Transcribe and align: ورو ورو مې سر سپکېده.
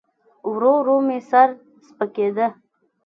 ورو 0.51 0.73
ورو 0.79 0.97
مې 1.07 1.17
سر 1.29 1.49
سپکېده. 1.87 2.47